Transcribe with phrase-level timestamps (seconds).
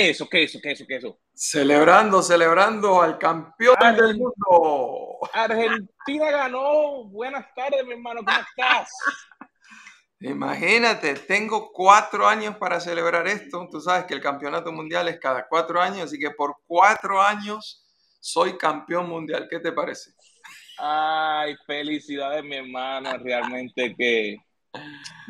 [0.00, 0.28] ¿qué, qué, es eso?
[0.28, 0.60] ¿Qué es eso?
[0.62, 0.86] ¿Qué es eso?
[0.86, 1.20] ¿Qué es eso?
[1.34, 5.18] Celebrando, celebrando al campeón del mundo.
[5.32, 7.04] Argentina ganó.
[7.04, 8.20] Buenas tardes, mi hermano.
[8.24, 8.90] ¿Cómo estás?
[10.22, 13.66] Imagínate, tengo cuatro años para celebrar esto.
[13.70, 17.86] Tú sabes que el campeonato mundial es cada cuatro años, así que por cuatro años
[18.20, 19.48] soy campeón mundial.
[19.48, 20.12] ¿Qué te parece?
[20.76, 23.16] Ay, felicidades, mi hermano.
[23.16, 24.36] Realmente que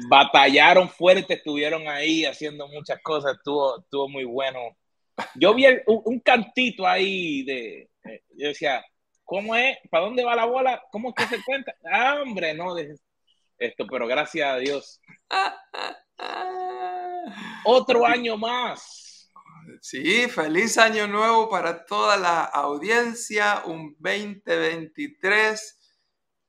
[0.08, 3.36] batallaron fuerte, estuvieron ahí haciendo muchas cosas.
[3.36, 4.76] Estuvo, estuvo muy bueno.
[5.34, 7.90] Yo vi un, cantito ahí de.
[8.04, 8.84] Eh, yo decía,
[9.24, 9.76] ¿cómo es?
[9.90, 10.82] ¿Para dónde va la bola?
[10.90, 11.74] ¿Cómo es que se cuenta?
[11.92, 12.74] Ah, hombre, no.
[12.74, 12.94] De,
[13.58, 15.00] esto, pero gracias a Dios.
[17.64, 19.30] Otro año más.
[19.82, 25.79] Sí, feliz año nuevo para toda la audiencia, un 2023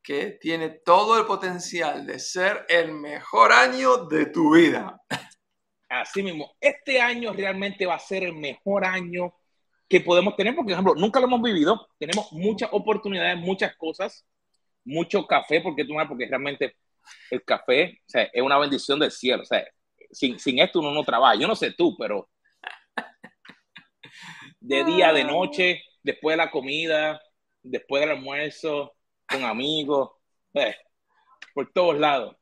[0.04, 5.00] que tiene todo el potencial de ser el mejor año de tu vida.
[5.90, 9.34] Así mismo, este año realmente va a ser el mejor año
[9.88, 14.26] que podemos tener, porque, por ejemplo, nunca lo hemos vivido, tenemos muchas oportunidades, muchas cosas,
[14.86, 16.78] mucho café, porque tú porque realmente
[17.30, 19.44] el café o sea, es una bendición del cielo.
[19.44, 19.66] O sea,
[20.12, 21.36] sin, sin esto uno no trabaja.
[21.36, 22.30] Yo no sé tú, pero
[24.60, 27.22] de día, de noche, después de la comida,
[27.64, 28.94] después del almuerzo,
[29.32, 30.12] con amigos,
[30.54, 30.76] eh,
[31.54, 32.36] por todos lados.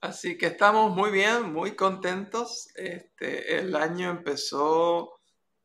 [0.00, 2.68] Así que estamos muy bien, muy contentos.
[2.74, 5.12] Este, el año empezó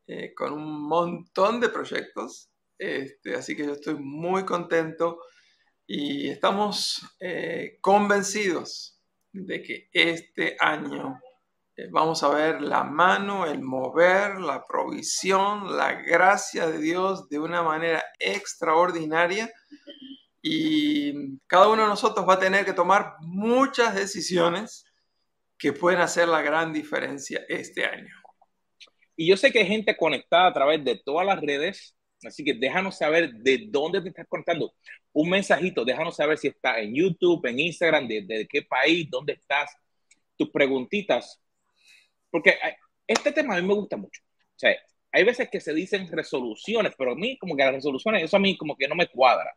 [0.06, 5.20] eh, con un montón de proyectos, este, así que yo estoy muy contento
[5.86, 9.00] y estamos eh, convencidos
[9.32, 11.20] de que este año
[11.90, 17.62] vamos a ver la mano, el mover, la provisión, la gracia de Dios de una
[17.62, 19.52] manera extraordinaria
[20.42, 24.84] y cada uno de nosotros va a tener que tomar muchas decisiones
[25.56, 28.14] que pueden hacer la gran diferencia este año.
[29.16, 32.54] Y yo sé que hay gente conectada a través de todas las redes Así que
[32.54, 34.74] déjanos saber de dónde te estás conectando.
[35.12, 39.70] Un mensajito, déjanos saber si está en YouTube, en Instagram, de, qué país, dónde estás,
[40.36, 41.40] tus preguntitas.
[42.30, 42.54] Porque
[43.06, 44.22] este tema a mí me gusta mucho.
[44.22, 44.76] O sea,
[45.12, 48.40] hay veces que se dicen resoluciones, pero a mí como que las resoluciones, eso a
[48.40, 49.52] mí como que no me cuadra.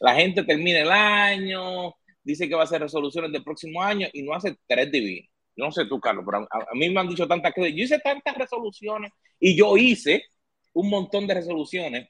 [0.00, 4.22] La gente termina el año, dice que va a hacer resoluciones del próximo año y
[4.22, 5.30] no hace tres divinos.
[5.56, 7.72] Yo no sé tú, Carlos, pero a, a mí me han dicho tantas cosas.
[7.74, 10.24] Yo hice tantas resoluciones y yo hice
[10.72, 12.08] un montón de resoluciones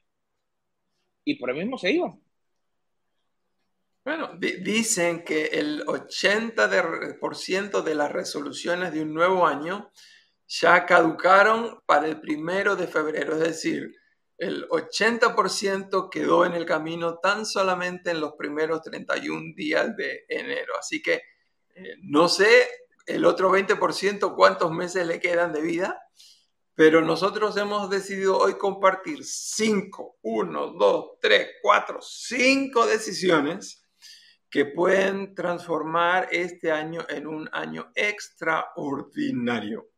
[1.25, 2.19] y por el mismo se iban.
[4.05, 9.93] Bueno, dicen que el 80% de, las resoluciones de un nuevo año
[10.45, 13.95] ya caducaron para el primero de febrero, es decir,
[14.37, 20.73] el 80% quedó en el camino tan solamente en los primeros 31 días de enero.
[20.77, 21.21] Así que
[21.75, 22.67] eh, no sé
[23.05, 25.97] el otro 20% cuántos meses le quedan de vida,
[26.75, 33.82] pero nosotros hemos decidido hoy compartir cinco, uno, dos, tres, cuatro, cinco decisiones
[34.53, 39.89] que pueden transformar este año en un año extraordinario.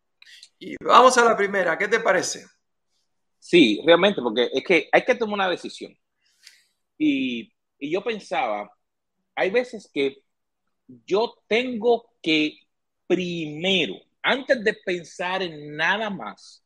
[0.57, 2.45] Y vamos a la primera, ¿qué te parece?
[3.37, 5.93] Sí, realmente, porque es que hay que tomar una decisión.
[6.97, 8.71] Y, y yo pensaba,
[9.35, 10.23] hay veces que
[10.87, 12.57] yo tengo que
[13.07, 16.65] primero, antes de pensar en nada más,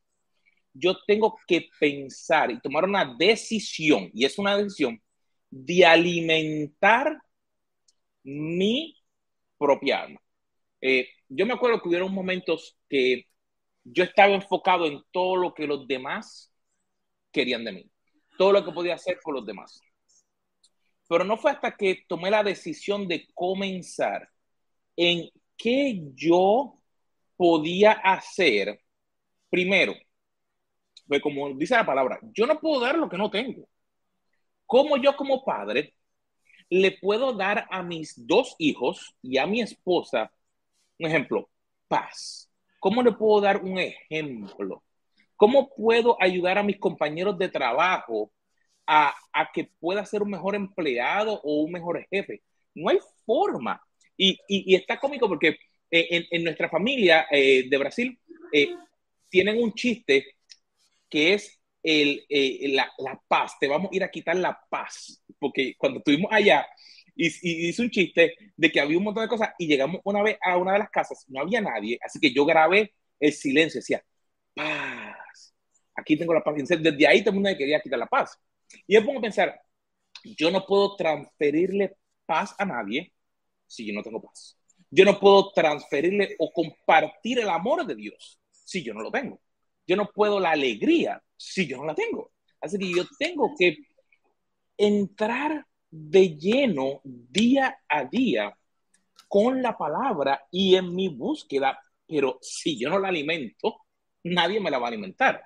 [0.72, 5.02] yo tengo que pensar y tomar una decisión, y es una decisión
[5.50, 7.20] de alimentar
[8.22, 8.96] mi
[9.58, 10.20] propia alma.
[10.80, 13.26] Eh, yo me acuerdo que hubieron momentos que
[13.84, 16.52] yo estaba enfocado en todo lo que los demás
[17.32, 17.90] querían de mí,
[18.38, 19.80] todo lo que podía hacer por los demás.
[21.08, 24.28] Pero no fue hasta que tomé la decisión de comenzar
[24.96, 26.80] en qué yo
[27.36, 28.80] podía hacer
[29.48, 29.94] primero
[31.10, 33.68] pues como dice la palabra, yo no puedo dar lo que no tengo.
[34.64, 35.96] ¿Cómo yo como padre
[36.70, 40.32] le puedo dar a mis dos hijos y a mi esposa,
[40.98, 41.50] un ejemplo,
[41.88, 42.48] paz?
[42.78, 44.82] ¿Cómo le puedo dar un ejemplo?
[45.36, 48.32] ¿Cómo puedo ayudar a mis compañeros de trabajo
[48.86, 52.42] a, a que pueda ser un mejor empleado o un mejor jefe?
[52.74, 53.82] No hay forma.
[54.16, 55.58] Y, y, está cómico porque
[55.90, 58.18] eh, en, en nuestra familia eh, de Brasil
[58.52, 58.68] eh,
[59.28, 60.36] tienen un chiste
[61.08, 62.90] que es el, eh, la,
[63.28, 66.66] paz, te vamos a ir a quitar la paz, porque cuando estuvimos allá,
[67.14, 67.26] y,
[67.68, 70.56] hice un chiste de que había un montón de cosas y llegamos una vez a
[70.56, 74.04] una de las casas, no había nadie, así que yo grabé el silencio, decía,
[74.54, 75.54] paz,
[75.94, 78.38] aquí tengo la paz, desde ahí todo el mundo me quería quitar la paz.
[78.86, 79.60] Y yo pongo a pensar,
[80.24, 81.96] yo no puedo transferirle
[82.26, 83.12] paz a nadie
[83.66, 84.56] si yo no tengo paz.
[84.90, 89.40] Yo no puedo transferirle o compartir el amor de Dios si yo no lo tengo.
[89.86, 92.32] Yo no puedo la alegría si yo no la tengo.
[92.60, 93.78] Así que yo tengo que
[94.76, 98.54] entrar de lleno día a día
[99.26, 103.86] con la palabra y en mi búsqueda, pero si yo no la alimento,
[104.24, 105.42] nadie me la va a alimentar.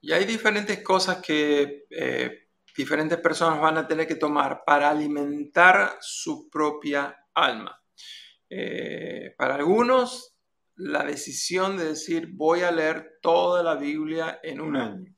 [0.00, 5.98] Y hay diferentes cosas que eh, diferentes personas van a tener que tomar para alimentar
[6.00, 7.78] su propia alma.
[8.48, 10.33] Eh, para algunos,
[10.76, 15.14] la decisión de decir voy a leer toda la Biblia en un año.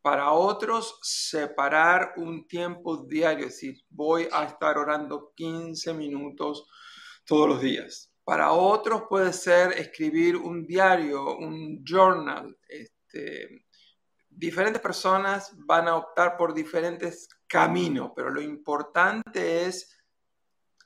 [0.00, 6.66] Para otros, separar un tiempo diario, es decir, voy a estar orando 15 minutos
[7.24, 8.12] todos los días.
[8.24, 12.56] Para otros puede ser escribir un diario, un journal.
[12.68, 13.64] Este,
[14.28, 19.98] diferentes personas van a optar por diferentes caminos, pero lo importante es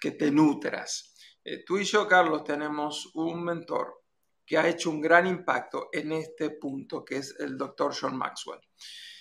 [0.01, 1.12] que te nutras.
[1.45, 4.03] Eh, tú y yo, Carlos, tenemos un mentor
[4.47, 8.61] que ha hecho un gran impacto en este punto, que es el doctor John Maxwell.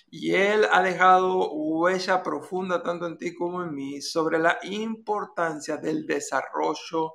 [0.06, 5.78] Y él ha dejado huella profunda tanto en ti como en mí sobre la importancia
[5.78, 7.14] del desarrollo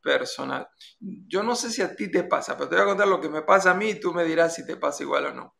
[0.00, 0.68] personal.
[1.00, 3.28] Yo no sé si a ti te pasa, pero te voy a contar lo que
[3.28, 5.56] me pasa a mí y tú me dirás si te pasa igual o no.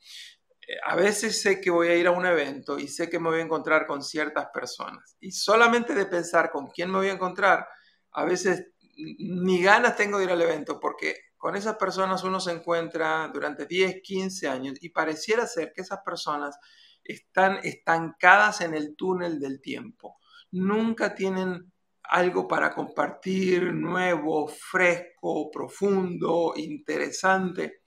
[0.68, 3.28] Eh, a veces sé que voy a ir a un evento y sé que me
[3.28, 5.16] voy a encontrar con ciertas personas.
[5.18, 7.66] Y solamente de pensar con quién me voy a encontrar,
[8.12, 12.52] a veces ni ganas tengo de ir al evento porque con esas personas uno se
[12.52, 16.58] encuentra durante 10, 15 años y pareciera ser que esas personas
[17.04, 20.18] están estancadas en el túnel del tiempo.
[20.50, 21.72] Nunca tienen
[22.02, 27.82] algo para compartir nuevo, fresco, profundo, interesante.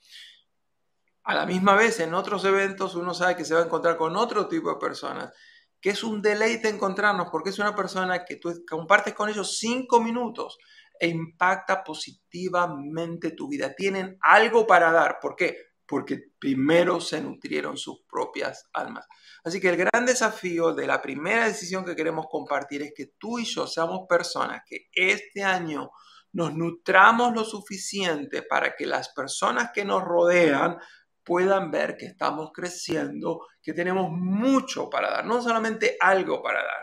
[1.24, 4.16] A la misma vez, en otros eventos uno sabe que se va a encontrar con
[4.16, 5.34] otro tipo de personas,
[5.80, 10.00] que es un deleite encontrarnos porque es una persona que tú compartes con ellos cinco
[10.00, 10.58] minutos
[11.02, 13.74] e impacta positivamente tu vida.
[13.74, 15.18] Tienen algo para dar.
[15.20, 15.58] ¿Por qué?
[15.88, 19.08] Porque primero se nutrieron sus propias almas.
[19.44, 23.40] Así que el gran desafío de la primera decisión que queremos compartir es que tú
[23.40, 25.90] y yo seamos personas que este año
[26.34, 30.78] nos nutramos lo suficiente para que las personas que nos rodean
[31.24, 36.81] puedan ver que estamos creciendo, que tenemos mucho para dar, no solamente algo para dar,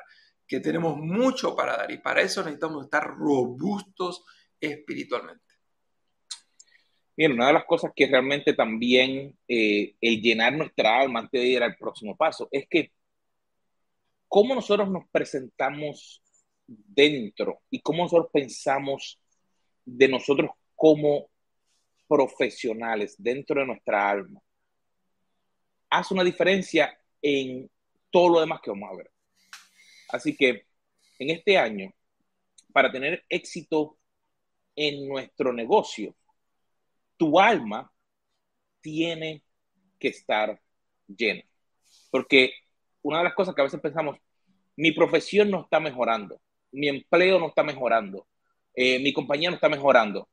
[0.49, 4.25] que tenemos mucho para dar y para eso necesitamos estar robustos
[4.59, 5.45] espiritualmente.
[7.17, 11.47] Bien, una de las cosas que realmente también eh, el llenar nuestra alma antes de
[11.47, 12.93] ir al próximo paso es que
[14.27, 16.23] cómo nosotros nos presentamos
[16.67, 19.21] dentro y cómo nosotros pensamos
[19.85, 21.29] de nosotros como
[22.07, 24.41] profesionales dentro de nuestra alma
[25.91, 27.71] hace una diferencia en
[28.11, 29.11] todo lo demás que vamos a ver.
[30.09, 30.67] Así que
[31.19, 31.93] en este año,
[32.73, 33.99] para tener éxito
[34.77, 36.15] en nuestro negocio,
[37.17, 37.93] tu alma
[38.81, 39.43] tiene
[39.99, 40.61] que estar
[41.07, 41.43] llena.
[42.11, 42.53] Porque
[43.03, 44.17] una de las cosas que a veces pensamos,
[44.77, 46.41] mi profesión no está mejorando,
[46.73, 48.27] mi empleo no está mejorando,
[48.75, 50.29] eh, mi compañía no está mejorando.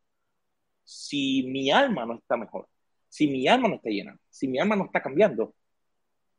[0.83, 2.67] Si mi alma no está mejor,
[3.09, 5.55] si mi alma no está llena, si mi alma no está cambiando,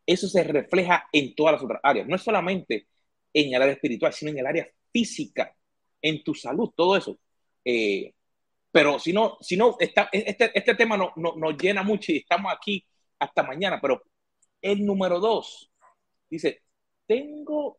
[0.07, 2.07] eso se refleja en todas las otras áreas.
[2.07, 2.87] No es solamente
[3.37, 5.55] en el área espiritual, sino en el área física,
[6.00, 7.19] en tu salud, todo eso.
[7.62, 8.14] Eh,
[8.73, 12.50] pero si no, si no está, este, este tema no, nos llena mucho y estamos
[12.50, 12.83] aquí
[13.19, 14.02] hasta mañana, pero
[14.62, 15.71] el número dos
[16.31, 16.62] dice,
[17.07, 17.78] tengo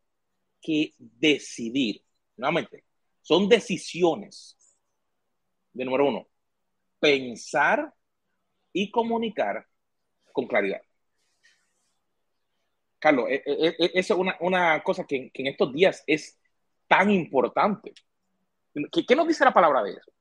[0.61, 2.03] que decidir,
[2.35, 2.83] nuevamente,
[3.21, 4.55] son decisiones.
[5.73, 6.27] De número uno,
[6.99, 7.91] pensar
[8.73, 9.67] y comunicar
[10.31, 10.81] con claridad.
[12.99, 16.39] Carlos, e, e, e, eso es una, cosa que, en estos días es
[16.87, 17.93] tan importante.
[18.91, 20.11] ¿Qué, ¿Qué, nos dice la palabra de eso?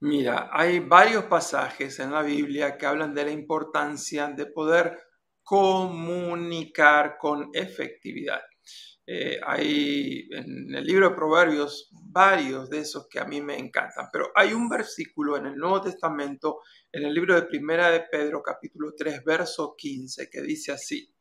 [0.00, 4.98] Mira, hay varios pasajes en la Biblia que hablan de la importancia de poder
[5.42, 8.40] comunicar con efectividad.
[9.12, 14.08] Eh, hay en el libro de Proverbios varios de esos que a mí me encantan,
[14.12, 16.60] pero hay un versículo en el Nuevo Testamento,
[16.92, 21.12] en el libro de Primera de Pedro, capítulo 3, verso 15, que dice así,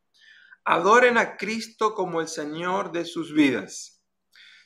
[0.71, 4.03] Adoren a Cristo como el Señor de sus vidas.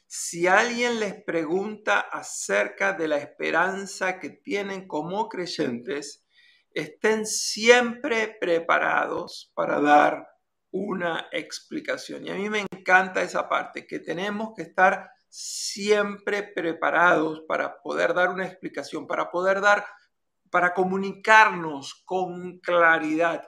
[0.06, 6.26] Si alguien les pregunta acerca de la esperanza que tienen como creyentes,
[6.72, 10.28] estén siempre preparados para dar
[10.72, 12.28] una explicación.
[12.28, 18.14] Y a mí me encanta esa parte, que tenemos que estar siempre preparados para poder
[18.14, 19.86] dar una explicación, para poder dar,
[20.52, 23.48] para comunicarnos con claridad.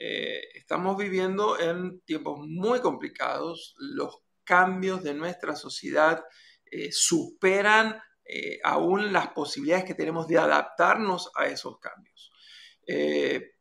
[0.00, 6.24] Eh, estamos viviendo en tiempos muy complicados, los cambios de nuestra sociedad
[6.70, 12.30] eh, superan eh, aún las posibilidades que tenemos de adaptarnos a esos cambios.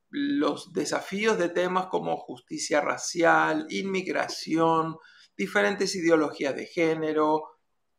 [0.10, 4.96] Los desafíos de temas como justicia racial, inmigración,
[5.36, 7.44] diferentes ideologías de género,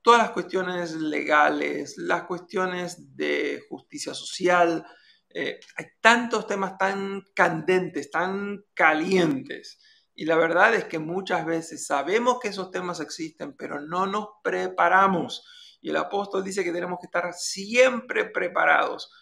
[0.00, 4.87] todas las cuestiones legales, las cuestiones de justicia social,
[5.35, 9.78] hay tantos temas tan candentes, tan calientes,
[10.18, 14.26] y la verdad es que muchas veces sabemos que esos temas existen, pero no nos
[14.42, 15.47] preparamos.
[15.80, 19.12] Y el apóstol dice que tenemos que estar siempre preparados.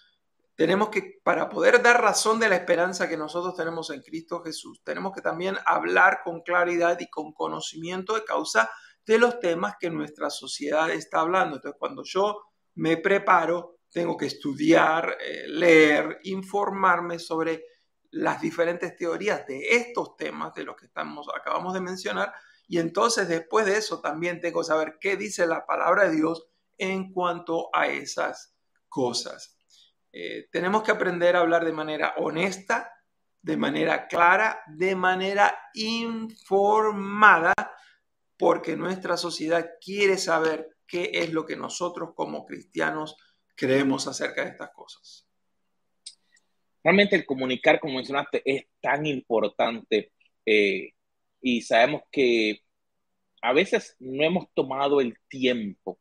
[0.54, 4.80] Tenemos que, para poder dar razón de la esperanza que nosotros tenemos en Cristo Jesús,
[4.82, 8.70] tenemos que también hablar con claridad y con conocimiento de causa
[9.04, 11.56] de los temas que nuestra sociedad está hablando.
[11.56, 12.40] Entonces, cuando yo
[12.74, 17.64] me preparo, tengo que estudiar, eh, leer, informarme sobre
[18.10, 22.34] las diferentes teorías de estos temas de los que estamos, acabamos de mencionar,
[22.68, 26.46] y entonces después de eso también tengo que saber qué dice la palabra de Dios
[26.76, 28.54] en cuanto a esas
[28.86, 29.56] cosas.
[30.12, 32.92] Eh, tenemos que aprender a hablar de manera honesta,
[33.40, 37.54] de manera clara, de manera informada,
[38.36, 43.16] porque nuestra sociedad quiere saber qué es lo que nosotros como cristianos
[43.56, 45.26] creemos acerca de estas cosas.
[46.84, 50.12] Realmente el comunicar, como mencionaste, es tan importante
[50.44, 50.92] eh,
[51.40, 52.62] y sabemos que
[53.42, 55.98] a veces no hemos tomado el tiempo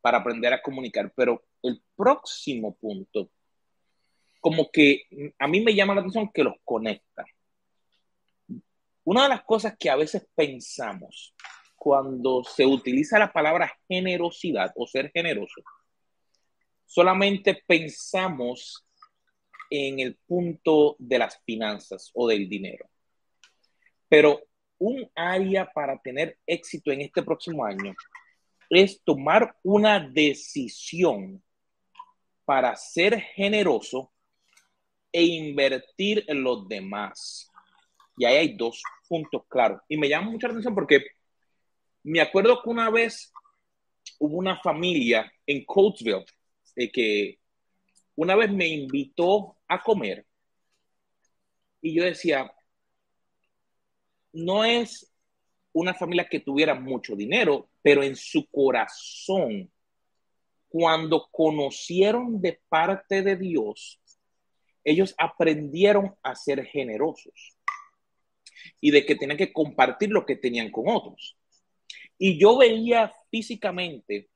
[0.00, 3.30] para aprender a comunicar, pero el próximo punto,
[4.40, 5.02] como que
[5.38, 7.24] a mí me llama la atención que los conecta.
[9.04, 11.34] Una de las cosas que a veces pensamos
[11.74, 15.62] cuando se utiliza la palabra generosidad o ser generoso,
[16.86, 18.86] solamente pensamos
[19.70, 22.88] en el punto de las finanzas o del dinero.
[24.08, 24.40] Pero
[24.78, 27.94] un área para tener éxito en este próximo año
[28.70, 31.42] es tomar una decisión
[32.44, 34.12] para ser generoso
[35.12, 37.50] e invertir en los demás.
[38.16, 39.80] Y ahí hay dos puntos claros.
[39.88, 41.04] Y me llama mucha atención porque
[42.02, 43.32] me acuerdo que una vez
[44.18, 46.24] hubo una familia en Coatesville
[46.76, 47.38] eh, que
[48.14, 50.26] una vez me invitó a comer
[51.80, 52.52] y yo decía,
[54.32, 55.12] no es
[55.72, 59.70] una familia que tuviera mucho dinero, pero en su corazón,
[60.68, 64.00] cuando conocieron de parte de Dios,
[64.82, 67.56] ellos aprendieron a ser generosos
[68.80, 71.36] y de que tenían que compartir lo que tenían con otros.
[72.18, 74.28] Y yo veía físicamente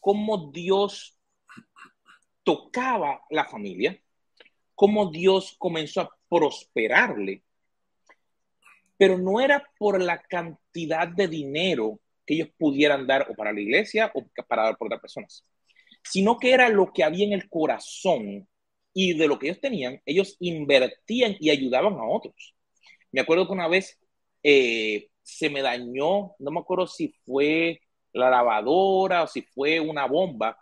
[0.00, 1.18] cómo Dios
[2.42, 3.98] tocaba la familia,
[4.74, 7.42] cómo Dios comenzó a prosperarle.
[8.96, 13.60] Pero no era por la cantidad de dinero que ellos pudieran dar o para la
[13.60, 15.44] iglesia o para dar por otras personas,
[16.02, 18.48] sino que era lo que había en el corazón
[18.92, 22.54] y de lo que ellos tenían, ellos invertían y ayudaban a otros.
[23.10, 23.98] Me acuerdo que una vez
[24.42, 27.80] eh, se me dañó, no me acuerdo si fue
[28.12, 30.56] la lavadora o si fue una bomba,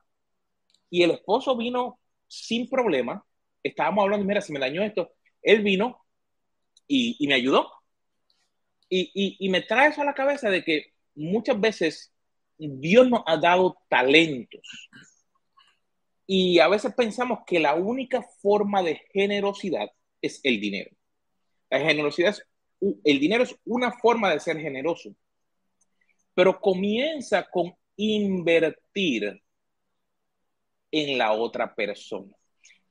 [0.92, 3.24] y el esposo vino sin problema.
[3.62, 5.14] Estábamos hablando, mira, si me dañó esto.
[5.40, 6.04] Él vino
[6.86, 7.72] y, me ayudó.
[8.90, 12.12] Y, me trae eso a la cabeza de que muchas veces
[12.58, 14.60] Dios nos ha dado talentos.
[16.26, 19.88] Y a veces pensamos que la única forma de generosidad
[20.20, 20.90] es el dinero.
[21.70, 22.36] La generosidad
[22.80, 25.14] el dinero es una forma de ser generoso,
[26.34, 29.41] pero comienza con invertir
[30.92, 32.32] en la otra persona.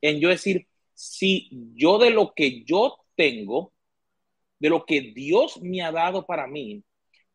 [0.01, 3.71] En yo decir, si yo de lo que yo tengo,
[4.59, 6.83] de lo que Dios me ha dado para mí,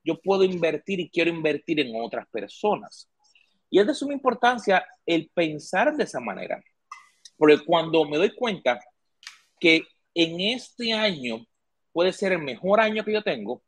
[0.04, 3.11] yo puedo invertir y quiero invertir en otras personas.
[3.70, 6.62] Y es de suma importancia el pensar de esa manera.
[7.37, 8.78] Porque cuando me doy cuenta
[9.58, 9.82] que
[10.14, 11.44] en este año
[11.92, 13.62] puede ser el mejor año que yo tengo,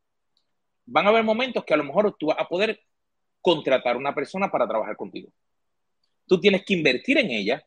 [0.86, 2.80] van a haber momentos que a lo mejor tú vas a poder
[3.40, 5.30] contratar una persona para trabajar contigo.
[6.28, 7.64] Tú tienes que invertir en ella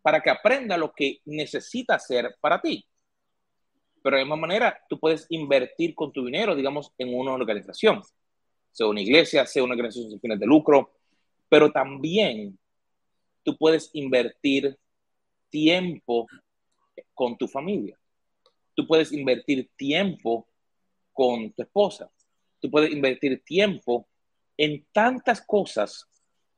[0.00, 2.86] para que aprenda lo que necesita hacer para ti.
[4.02, 8.02] Pero de misma manera, tú puedes invertir con tu dinero, digamos, en una organización,
[8.70, 10.92] sea una iglesia, sea una organización sin fines de lucro,
[11.48, 12.56] pero también
[13.42, 14.78] tú puedes invertir
[15.50, 16.28] tiempo
[17.14, 17.98] con tu familia.
[18.74, 20.46] Tú puedes invertir tiempo
[21.12, 22.10] con tu esposa.
[22.60, 24.06] Tú puedes invertir tiempo
[24.56, 26.06] en tantas cosas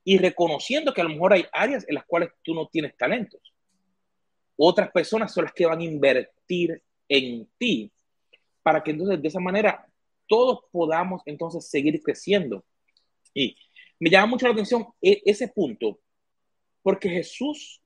[0.09, 3.43] y reconociendo que a lo mejor hay áreas en las cuales tú no tienes talentos.
[4.57, 7.93] Otras personas son las que van a invertir en ti
[8.63, 9.87] para que entonces de esa manera
[10.27, 12.65] todos podamos entonces seguir creciendo.
[13.35, 13.55] Y
[14.01, 16.01] me llama mucho la atención e, ese punto,
[16.83, 17.83] porque Jesús,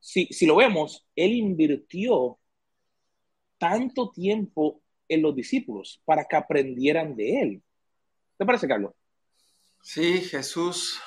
[0.00, 2.36] si, si lo vemos, él invirtió
[3.58, 7.62] tanto tiempo en los discípulos para que aprendieran de él.
[8.36, 8.92] ¿Te parece, Carlos?
[9.80, 11.00] Sí, Jesús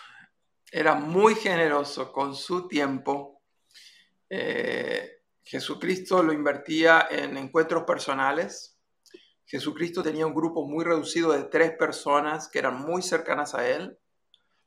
[0.72, 3.42] era muy generoso con su tiempo.
[4.30, 8.80] Eh, Jesucristo lo invertía en encuentros personales.
[9.46, 14.00] Jesucristo tenía un grupo muy reducido de tres personas que eran muy cercanas a él.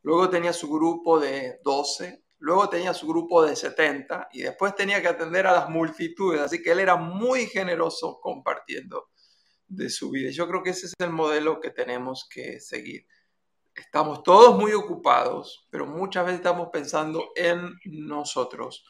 [0.03, 2.23] Luego tenía su grupo de doce.
[2.39, 6.43] Luego tenía su grupo de 70 y después tenía que atender a las multitudes.
[6.43, 9.09] Así que él era muy generoso compartiendo
[9.67, 10.31] de su vida.
[10.31, 13.07] Yo creo que ese es el modelo que tenemos que seguir.
[13.75, 18.85] Estamos todos muy ocupados, pero muchas veces estamos pensando en nosotros.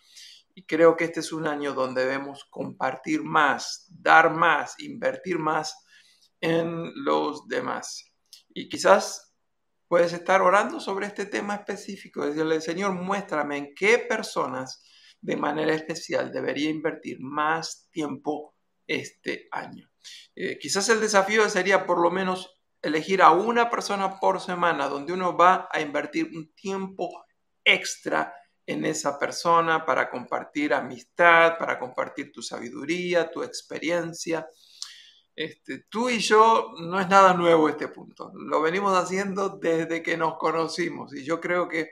[0.54, 5.84] Y creo que este es un año donde debemos compartir más, dar más, invertir más
[6.40, 8.12] en los demás.
[8.48, 9.34] Y quizás
[9.88, 14.82] puedes estar orando sobre este tema específico, decirle, Señor, muéstrame en qué personas
[15.20, 18.54] de manera especial debería invertir más tiempo
[18.86, 19.90] este año.
[20.36, 25.12] Eh, quizás el desafío sería por lo menos elegir a una persona por semana donde
[25.12, 27.24] uno va a invertir un tiempo
[27.64, 28.34] extra
[28.66, 34.46] en esa persona para compartir amistad, para compartir tu sabiduría, tu experiencia.
[35.34, 40.16] Este, tú y yo no es nada nuevo este punto, lo venimos haciendo desde que
[40.16, 41.90] nos conocimos y yo creo que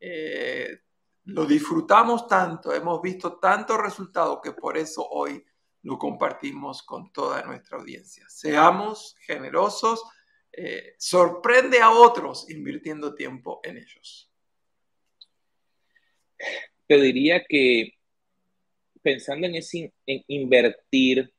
[0.00, 0.78] eh,
[1.24, 5.44] lo disfrutamos tanto, hemos visto tantos resultados que por eso hoy
[5.82, 8.24] lo compartimos con toda nuestra audiencia.
[8.28, 10.02] Seamos generosos,
[10.62, 14.30] eh, sorprende a otros invirtiendo tiempo en ellos.
[16.86, 17.94] Te diría que
[19.00, 21.32] pensando en, ese, en invertir,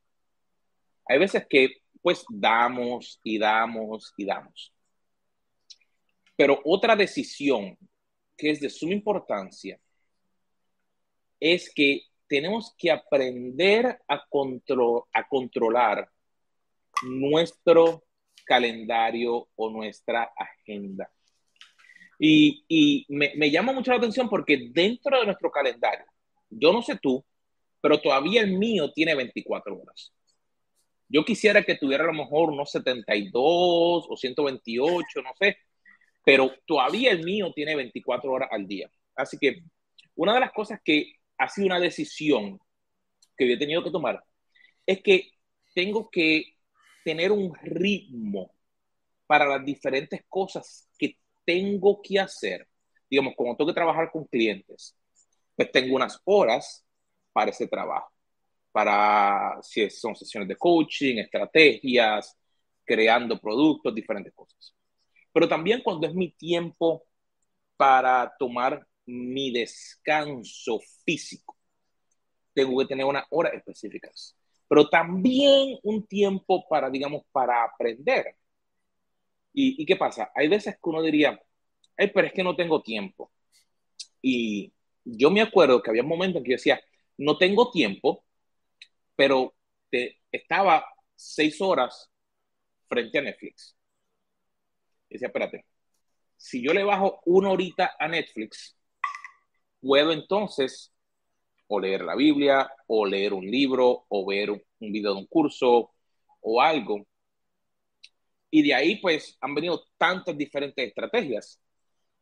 [1.06, 4.74] hay veces que pues damos y damos y damos.
[6.36, 7.78] Pero otra decisión
[8.36, 9.80] que es de suma importancia
[11.40, 14.28] es que tenemos que aprender a,
[15.14, 16.10] a controlar
[17.04, 18.04] nuestro
[18.52, 21.10] calendario o nuestra agenda.
[22.20, 26.06] Y, me, me, llama mucho la atención porque dentro de nuestro calendario,
[26.50, 27.24] yo no sé tú,
[27.80, 30.14] pero todavía el mío tiene 24 horas.
[31.08, 35.58] Yo quisiera que tuviera a lo mejor unos 72 o 128, no sé,
[36.26, 38.92] pero todavía el mío tiene 24 horas al día.
[39.16, 39.64] Así que
[40.16, 42.60] una de las cosas que ha sido una decisión
[43.38, 44.22] que yo he tenido que tomar,
[44.86, 45.32] es que
[45.74, 46.58] tengo que
[47.04, 48.54] tener un ritmo
[49.28, 52.68] para las diferentes cosas que tengo que hacer.
[53.10, 54.96] Digamos, como tengo que trabajar con clientes,
[55.56, 56.86] pues tengo unas horas
[57.34, 58.12] para ese trabajo,
[58.72, 62.38] para si son sesiones de coaching, estrategias,
[62.86, 64.74] creando productos, diferentes cosas.
[65.34, 67.06] Pero también cuando es mi tiempo
[67.78, 71.58] para tomar mi descanso físico.
[72.54, 74.36] Tengo que tener unas horas específicas,
[74.72, 78.38] pero también un tiempo para, digamos, para aprender.
[79.52, 80.32] ¿Y, qué pasa?
[80.34, 81.38] Hay veces que uno diría,
[81.98, 83.34] Ay, pero es que no tengo tiempo.
[84.22, 84.72] Y
[85.04, 86.82] yo me acuerdo que había momentos en que yo decía,
[87.18, 88.24] no tengo tiempo,
[89.14, 89.54] pero
[90.32, 90.86] estaba
[91.18, 92.10] seis horas
[92.88, 93.76] frente a Netflix.
[95.10, 95.66] Y decía, espérate,
[96.38, 98.78] si yo le bajo una horita a Netflix,
[99.82, 100.94] puedo entonces
[101.74, 105.92] o leer la Biblia, o leer un libro, o ver un, video de un curso,
[106.42, 107.08] o algo.
[108.50, 111.62] Y de ahí, pues, han venido tantas diferentes estrategias.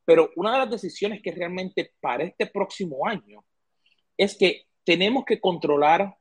[0.05, 3.43] Pero una de las decisiones que realmente para este próximo año
[4.15, 6.15] es que tenemos que controlar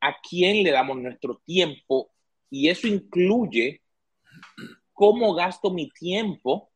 [0.00, 2.12] a quién le damos nuestro tiempo
[2.48, 3.82] y eso incluye
[4.92, 6.70] cómo gasto mi tiempo,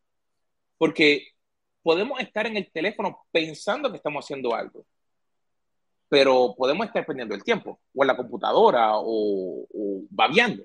[0.79, 1.29] porque
[1.83, 4.85] podemos estar en el teléfono pensando que estamos haciendo algo,
[6.09, 9.66] pero podemos estar perdiendo el tiempo, o en la computadora, o,
[10.11, 10.64] babiando.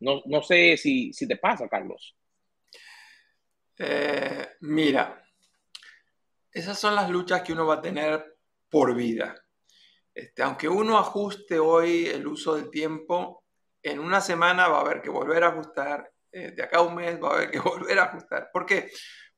[0.00, 2.16] no, sé si, te pasa, Carlos.
[3.78, 5.22] Eh, mira,
[6.50, 8.36] esas son las luchas que uno va a tener
[8.68, 9.34] por vida.
[10.14, 13.44] Este, aunque uno ajuste hoy el uso del tiempo,
[13.82, 16.94] en una semana va a haber que volver a ajustar, eh, de acá a un
[16.94, 18.50] mes va a haber que volver a ajustar.
[18.52, 18.90] ¿Por qué?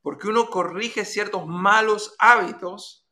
[0.05, 3.04] porque uno corrige ciertos malos hábitos,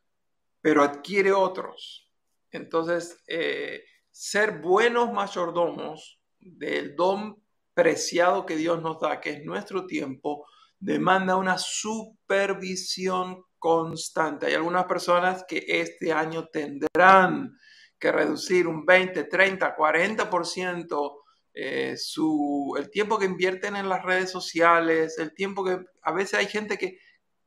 [0.63, 2.11] pero adquiere otros.
[2.51, 7.43] Entonces, eh, ser buenos mayordomos del don
[7.75, 10.47] preciado que Dios nos da, que es nuestro tiempo,
[10.79, 14.47] demanda una supervisión constante.
[14.47, 17.57] Hay algunas personas que este año tendrán
[17.99, 21.23] que reducir un 20, 30, 40%
[21.55, 26.35] eh, su, el tiempo que invierten en las redes sociales, el tiempo que a veces
[26.35, 26.99] hay gente que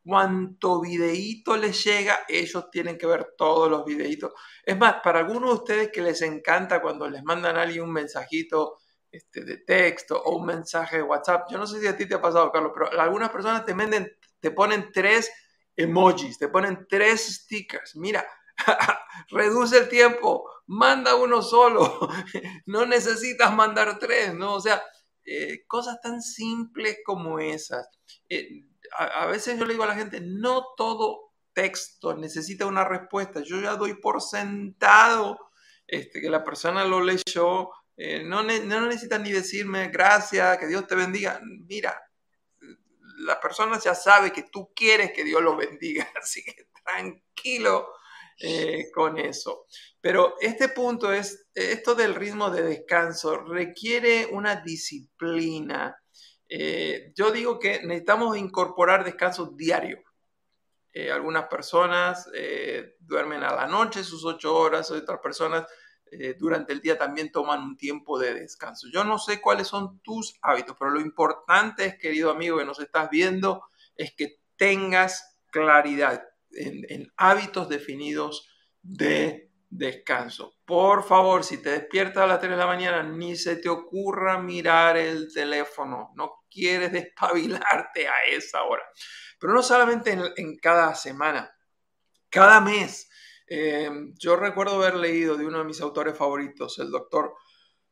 [0.05, 4.33] cuanto videíto les llega, ellos tienen que ver todos los videitos.
[4.63, 7.91] Es más, para algunos de ustedes que les encanta cuando les mandan a alguien un
[7.91, 8.77] mensajito
[9.11, 12.15] este, de texto o un mensaje de WhatsApp, yo no sé si a ti te
[12.15, 15.31] ha pasado, Carlos, pero algunas personas te, venden, te ponen tres
[15.75, 17.95] emojis, te ponen tres stickers.
[17.95, 18.27] Mira,
[19.29, 22.07] reduce el tiempo, manda uno solo,
[22.67, 24.53] no necesitas mandar tres, ¿no?
[24.53, 24.83] O sea,
[25.25, 27.89] eh, cosas tan simples como esas.
[28.29, 28.65] Eh,
[28.97, 33.41] a, veces yo le digo a la gente, no todo texto necesita una respuesta.
[33.41, 35.37] Yo ya doy por sentado
[35.87, 37.69] este, que la persona lo leyó.
[37.97, 41.39] Eh, no, no necesita ni decirme gracias, que Dios te bendiga.
[41.67, 41.99] Mira,
[43.19, 47.87] la persona ya sabe que tú quieres que Dios lo bendiga, así que tranquilo
[48.39, 49.65] eh, con eso.
[50.01, 55.97] Pero este punto es, esto del ritmo de descanso requiere una disciplina
[56.49, 60.03] eh, yo digo que necesitamos incorporar descanso diario.
[60.93, 65.65] Eh, algunas personas eh, duermen a la noche sus ocho horas, otras personas
[66.37, 68.87] durante el día también toman un tiempo de descanso.
[68.89, 72.79] Yo no sé cuáles son tus hábitos, pero lo importante es, querido amigo que nos
[72.79, 73.65] estás viendo,
[73.97, 78.47] es que tengas claridad en, en hábitos definidos
[78.81, 79.44] de
[79.77, 80.57] descanso.
[80.65, 84.39] Por favor, si te despiertas a las 3 de la mañana, ni se te ocurra
[84.39, 86.11] mirar el teléfono.
[86.15, 88.83] No quieres despabilarte a esa hora.
[89.39, 91.53] Pero no solamente en, cada semana,
[92.29, 93.09] cada mes.
[93.47, 97.35] Eh, yo recuerdo haber leído de uno de mis autores favoritos, el doctor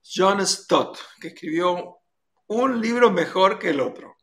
[0.03, 1.97] John Stott, que escribió
[2.47, 4.15] un libro mejor que el otro.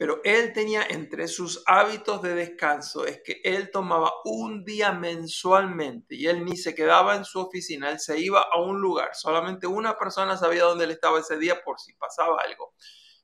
[0.00, 6.14] Pero él tenía entre sus hábitos de descanso es que él tomaba un día mensualmente
[6.14, 9.10] y él ni se quedaba en su oficina, él se iba a un lugar.
[9.12, 12.72] Solamente una persona sabía dónde él estaba ese día por si pasaba algo.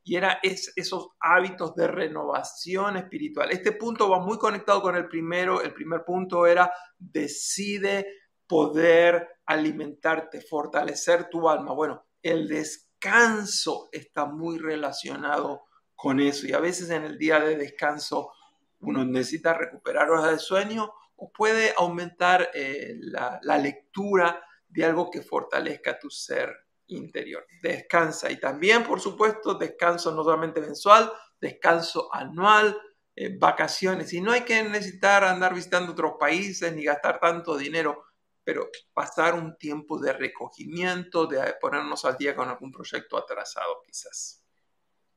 [0.05, 3.51] Y era esos hábitos de renovación espiritual.
[3.53, 5.62] Este punto va muy conectado con el primero.
[5.62, 8.07] El primer punto era decide
[8.47, 11.73] poder alimentarte, fortalecer tu alma.
[11.73, 15.65] Bueno, el descanso está muy relacionado
[15.97, 16.47] con eso.
[16.47, 18.33] Y a veces en el día de descanso
[18.81, 25.23] uno necesita recuperar horas de sueño o puede aumentar eh, la, lectura de algo que
[25.23, 26.55] fortalezca tu ser
[26.89, 27.47] interior.
[27.63, 32.79] Descansa y también, por supuesto, descanso no solamente mensual, descanso anual,
[33.15, 34.13] eh, vacaciones.
[34.13, 38.05] Y no hay que necesitar andar visitando otros países ni gastar tanto dinero,
[38.45, 44.46] pero pasar un tiempo de recogimiento, de ponernos al día con algún proyecto atrasado quizás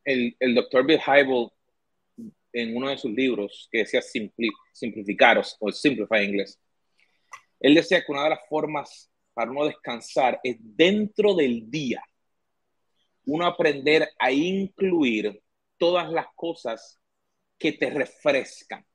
[0.03, 1.49] el, doctor Bill Hybel,
[2.53, 4.01] en uno de sus libros, que decía
[4.73, 6.59] simplificaros, o simplify en inglés,
[7.59, 12.03] él decía que una de las formas para uno descansar es dentro del día,
[13.25, 15.41] uno aprender a incluir
[15.77, 16.99] todas las cosas
[17.57, 18.85] que te refrescan.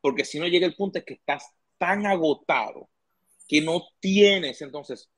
[0.00, 1.46] Porque si no llega el punto es que estás
[1.78, 2.90] tan agotado
[3.48, 5.10] que no tienes entonces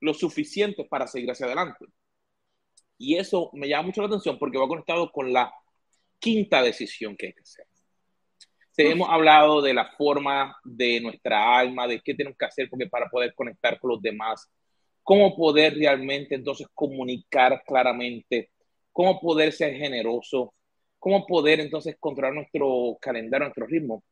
[0.00, 1.86] lo suficiente para seguir hacia adelante.
[3.02, 5.52] Y eso me llama mucho la atención porque va conectado con la
[6.20, 7.66] quinta decisión que hay que hacer.
[8.76, 13.10] hemos hablado de la forma de nuestra alma, de qué tenemos que hacer porque para
[13.10, 14.48] poder conectar con los demás,
[15.02, 18.52] cómo poder realmente entonces comunicar claramente,
[18.92, 20.54] cómo poder ser generoso,
[21.00, 24.04] cómo poder entonces controlar nuestro calendario, nuestro ritmo.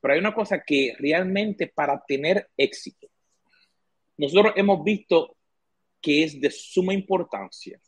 [0.00, 3.08] Pero hay una cosa que realmente para tener éxito,
[4.16, 5.36] nosotros hemos visto
[6.00, 7.78] que es de suma importancia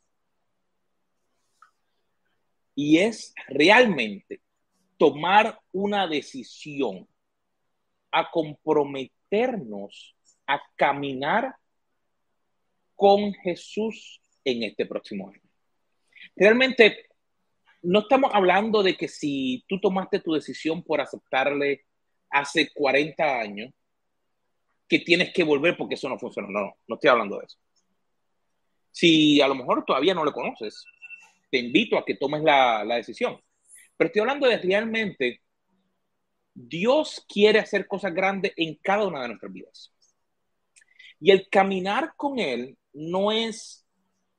[2.80, 4.40] y es realmente
[4.96, 7.08] tomar una decisión
[8.12, 10.14] a comprometernos
[10.46, 11.56] a caminar
[12.94, 15.40] con Jesús en este próximo año.
[16.36, 17.08] Realmente
[17.82, 21.84] no estamos hablando de que si tú tomaste tu decisión por aceptarle
[22.30, 23.74] hace 40 años,
[24.86, 26.46] que tienes que volver porque eso no funciona.
[26.48, 27.58] No, no, no estoy hablando de eso.
[28.92, 30.84] Si a lo mejor todavía no le conoces,
[31.50, 33.40] te invito a que tomes la, decisión.
[33.96, 35.42] Pero estoy hablando de realmente,
[36.54, 39.92] Dios quiere hacer cosas grandes en cada una de nuestras vidas.
[41.20, 43.84] Y el caminar con Él no es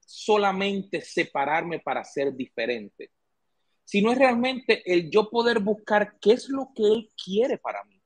[0.05, 3.11] solamente separarme para ser diferente,
[3.83, 8.01] sino es realmente el yo poder buscar qué es lo que Él quiere para mí.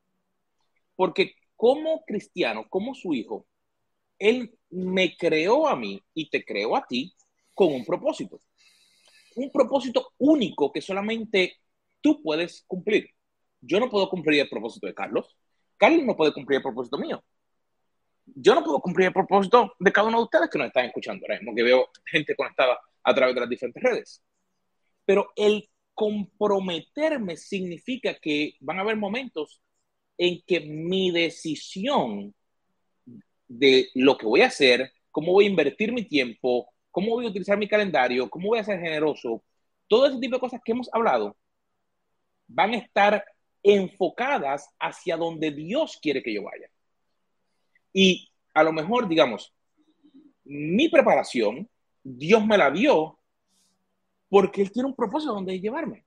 [0.95, 3.47] Porque como cristiano, como su hijo,
[4.17, 7.13] Él me creó a mí y te creó a ti
[7.53, 8.39] con un propósito
[9.35, 11.57] un propósito único que solamente
[12.01, 13.09] tú puedes cumplir.
[13.61, 15.37] Yo no puedo cumplir el propósito de Carlos.
[15.77, 17.23] Carlos no puede cumplir el propósito mío.
[18.25, 21.25] yo no puedo cumplir el propósito de cada uno de ustedes que nos están escuchando
[21.25, 24.23] ahora mismo, que veo gente conectada a través de las diferentes redes.
[25.05, 29.61] Pero el comprometerme significa que van a haber momentos
[30.17, 32.33] en que mi decisión
[33.47, 37.29] de lo que voy a hacer, cómo voy a invertir mi tiempo, cómo voy a
[37.29, 39.43] utilizar mi calendario, cómo voy a ser generoso,
[39.87, 41.35] todo ese tipo de cosas que hemos hablado,
[42.47, 43.25] van a estar
[43.63, 46.69] enfocadas hacia donde Dios quiere que yo vaya.
[47.91, 49.55] Y a lo mejor, digamos,
[50.43, 51.67] mi preparación,
[52.03, 53.17] Dios me la dio
[54.29, 56.05] porque Él tiene un propósito donde llevarme.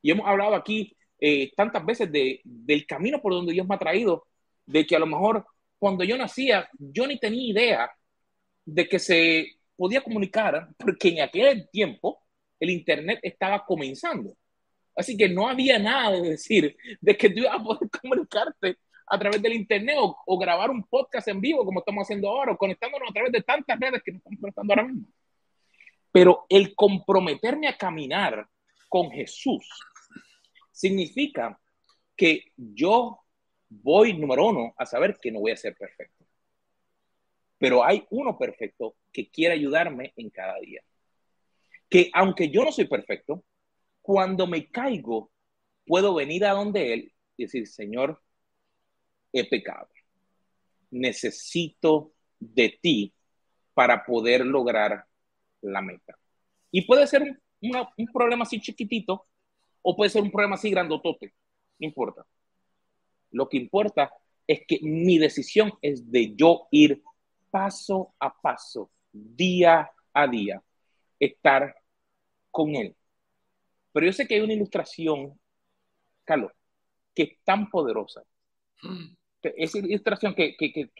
[0.00, 3.78] Y hemos hablado aquí eh, tantas veces de, del camino por donde Dios me ha
[3.78, 4.28] traído,
[4.64, 5.44] de que a lo mejor
[5.76, 7.90] cuando yo nacía, yo ni tenía idea
[8.64, 12.22] de que se podía comunicar, porque en aquel tiempo
[12.60, 14.36] el Internet estaba comenzando.
[14.94, 19.18] Así que no había nada de decir de que tú ibas a poder comunicarte a
[19.18, 23.08] través del internet o, grabar un podcast en vivo como estamos haciendo ahora o conectándonos
[23.08, 25.08] a través de tantas redes que nos estamos conectando ahora mismo.
[26.12, 28.46] Pero el comprometerme a caminar
[28.86, 29.66] con Jesús
[30.70, 31.58] significa
[32.14, 33.18] que yo
[33.70, 36.19] voy, número uno, a saber que no voy a ser perfecto.
[37.60, 40.80] Pero hay uno perfecto que quiere ayudarme en cada día.
[41.90, 43.44] Que aunque yo no soy perfecto,
[44.00, 45.30] cuando me caigo,
[45.86, 48.22] puedo venir a donde Él y decir, Señor,
[49.30, 49.90] he pecado.
[50.90, 53.12] Necesito de ti
[53.74, 55.04] para poder lograr
[55.60, 56.18] la meta.
[56.70, 59.26] Y puede ser un, problema así chiquitito
[59.82, 61.34] o puede ser un problema así grandotote,
[61.78, 62.24] no importa.
[63.32, 64.10] Lo que importa
[64.46, 67.02] es que mi decisión es de yo ir
[67.50, 70.62] paso a paso, día a día,
[71.18, 71.74] estar
[72.50, 72.96] con Él.
[73.92, 75.38] Pero yo sé que hay una ilustración,
[76.24, 76.52] Carlos,
[77.14, 78.22] que es tan poderosa.
[78.82, 80.56] Mm esa ilustración que,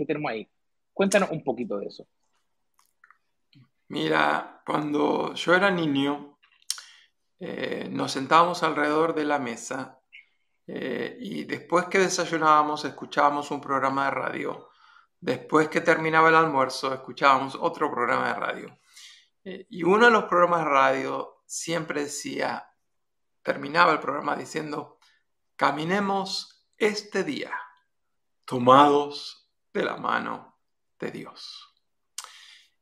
[0.06, 0.48] tenemos ahí.
[0.92, 2.06] Cuéntanos un poquito de eso.
[3.88, 6.38] Mira, cuando yo era niño,
[7.38, 9.98] eh, nos sentábamos alrededor de la mesa
[10.66, 14.69] eh, y después que desayunábamos escuchábamos un programa de radio.
[15.20, 18.80] Después que terminaba el almuerzo escuchábamos otro programa de radio.
[19.44, 22.66] Eh, y uno de los programas de radio siempre decía,
[23.42, 24.98] terminaba el programa diciendo,
[25.56, 27.52] caminemos este día
[28.46, 30.58] tomados de la mano
[30.98, 31.66] de Dios.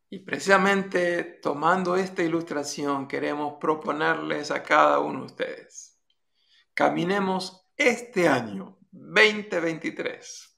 [0.09, 6.01] Y precisamente tomando esta ilustración queremos proponerles a cada uno de ustedes.
[6.72, 10.57] Caminemos este año 2023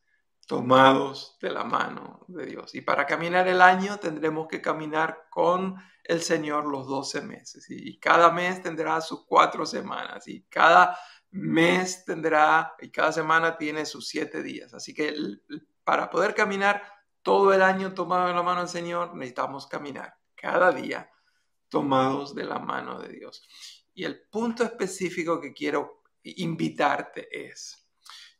[0.51, 2.75] tomados de la mano de Dios.
[2.75, 7.67] Y para caminar el año tendremos que caminar con el Señor los 12 meses.
[7.69, 10.27] Y cada mes tendrá sus cuatro semanas.
[10.27, 10.99] Y cada
[11.31, 14.75] mes tendrá y cada semana tiene sus siete días.
[14.75, 15.15] Así que
[15.85, 16.83] para poder caminar
[17.23, 21.09] todo el año tomado de la mano del Señor, necesitamos caminar cada día
[21.69, 23.47] tomados de la mano de Dios.
[23.95, 27.80] Y el punto específico que quiero invitarte es,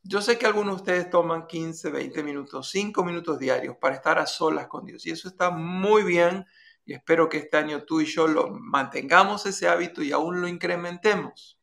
[0.03, 4.19] yo sé que algunos de ustedes toman 15, 20 minutos, 5 minutos diarios para estar
[4.19, 6.47] a solas con Dios y eso está muy bien
[6.85, 10.49] y espero que este año tú y yo lo mantengamos ese hábito y aún lo
[10.49, 11.59] incrementemos.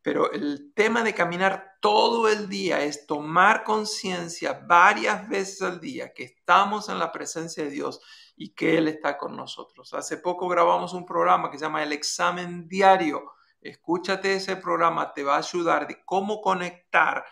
[0.00, 6.12] Pero el tema de caminar todo el día es tomar conciencia varias veces al día
[6.12, 8.00] que estamos en la presencia de Dios
[8.36, 9.94] y que Él está con nosotros.
[9.94, 13.32] Hace poco grabamos un programa que se llama El examen diario.
[13.60, 17.24] Escúchate ese programa, te va a ayudar de cómo conectar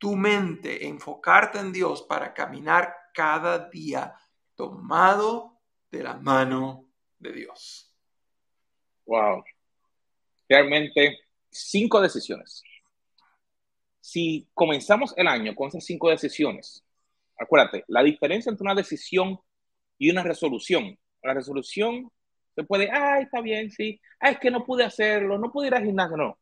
[0.00, 4.14] tu mente, enfocarte en Dios para caminar cada día
[4.56, 5.60] tomado
[5.90, 7.94] de la mano de Dios.
[9.04, 9.44] Wow.
[10.48, 11.18] Realmente
[11.50, 12.62] cinco decisiones.
[14.00, 16.82] Si comenzamos el año con esas cinco decisiones,
[17.38, 19.38] acuérdate, la diferencia entre una decisión
[19.98, 20.98] y una resolución.
[21.22, 22.10] La resolución
[22.54, 25.74] se puede, ah, está bien, sí, ah, es que no pude hacerlo, no pude ir
[25.74, 26.38] al gimnasio, no.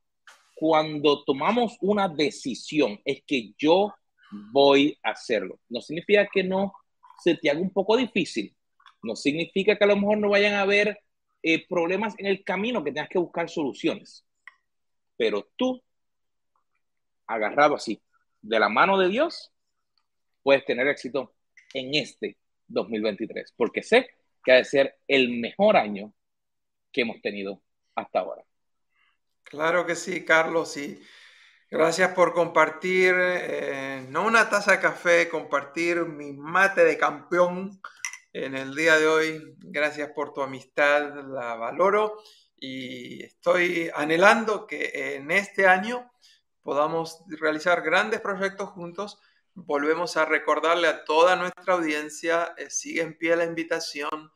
[0.58, 3.94] Cuando tomamos una decisión, es que yo
[4.52, 5.60] voy a hacerlo.
[5.68, 6.72] No significa que no
[7.22, 8.54] se te haga un poco difícil,
[9.02, 10.98] no significa que a lo mejor no vayan a haber
[11.42, 14.24] eh, problemas en el camino que tengas que buscar soluciones.
[15.16, 15.80] Pero tú,
[17.26, 18.00] agarrado así,
[18.42, 19.52] de la mano de Dios,
[20.42, 21.34] puedes tener éxito
[21.74, 24.08] en este 2023, porque sé
[24.44, 26.12] que ha de ser el mejor año
[26.92, 27.62] que hemos tenido
[27.94, 28.47] hasta ahora.
[29.48, 31.02] Claro que sí, Carlos, y
[31.70, 37.80] gracias por compartir, eh, no una taza de café, compartir mi mate de campeón
[38.32, 39.54] en el día de hoy.
[39.58, 42.18] Gracias por tu amistad, la valoro
[42.56, 46.10] y estoy anhelando que en este año
[46.62, 49.18] podamos realizar grandes proyectos juntos
[49.66, 54.30] volvemos a recordarle a toda nuestra audiencia, eh, sigue en pie la invitación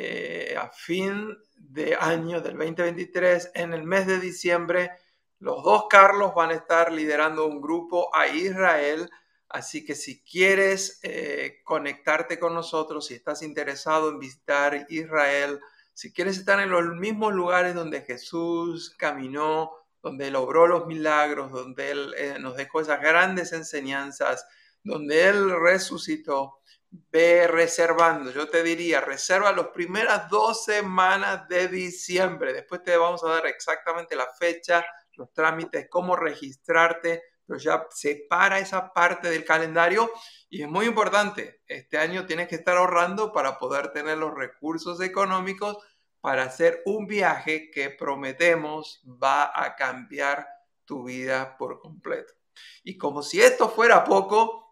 [0.00, 4.92] eh, a fin de año del 2023, en el mes de diciembre,
[5.40, 9.10] los dos Carlos van a estar liderando un grupo a Israel.
[9.48, 15.58] Así que si quieres eh, conectarte con nosotros, si estás interesado en visitar Israel,
[15.94, 21.50] si quieres estar en los mismos lugares donde Jesús caminó, donde Él obró los milagros,
[21.50, 24.46] donde Él eh, nos dejó esas grandes enseñanzas,
[24.84, 26.57] donde Él resucitó,
[26.90, 28.30] ve reservando.
[28.30, 32.52] Yo te diría, reserva las primeras dos semanas de diciembre.
[32.52, 38.58] Después te vamos a dar exactamente la fecha, los trámites, cómo registrarte, pero ya separa
[38.58, 40.10] esa parte del calendario
[40.48, 41.62] y es muy importante.
[41.66, 45.78] Este año tienes que estar ahorrando para poder tener los recursos económicos
[46.20, 50.46] para hacer un viaje que prometemos va a cambiar
[50.84, 52.34] tu vida por completo.
[52.82, 54.67] Y como si esto fuera poco,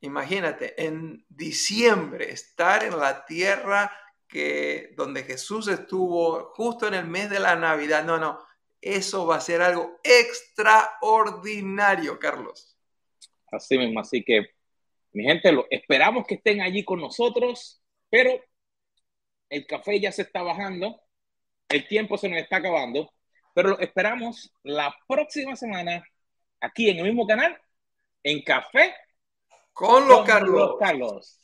[0.00, 3.92] imagínate, en diciembre estar en la tierra
[4.28, 8.04] que donde Jesús estuvo justo en el mes de la Navidad.
[8.04, 8.38] No, no,
[8.80, 12.76] eso va a ser algo extraordinario, Carlos.
[13.50, 14.46] Así mismo, así que
[15.12, 18.30] mi gente, lo, esperamos que estén allí con nosotros, pero
[19.48, 21.02] el café ya se está bajando,
[21.68, 23.12] el tiempo se nos está acabando,
[23.54, 26.04] pero lo esperamos la próxima semana
[26.60, 27.60] aquí en el mismo canal,
[28.22, 28.94] en Café
[29.72, 30.70] con los Carlos.
[30.70, 31.40] Los Carlos.